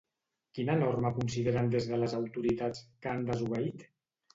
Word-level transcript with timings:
Quina 0.59 0.75
norma 0.83 1.11
consideren 1.19 1.71
des 1.77 1.91
de 1.93 2.03
les 2.03 2.19
autoritats 2.23 2.87
que 2.89 3.17
han 3.17 3.27
desobeït? 3.33 3.91